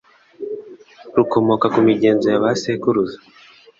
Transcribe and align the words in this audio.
rukomoka 1.15 1.65
ku 1.73 1.79
migenzo 1.87 2.25
ya 2.29 2.41
ba 2.43 2.51
sekuruza. 2.61 3.17